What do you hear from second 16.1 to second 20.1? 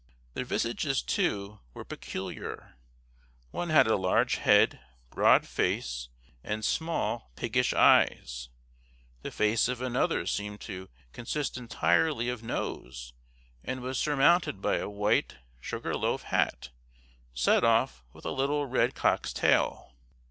hat, set off with a little red cock's tail.